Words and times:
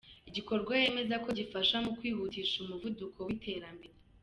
Igikorwa 0.29 0.73
yemeza 0.81 1.15
ko 1.23 1.29
gifasha 1.37 1.75
mu 1.85 1.91
kwihutisha 1.97 2.55
umuvuduko 2.63 3.17
w’ 3.27 3.29
iterambere. 3.35 3.95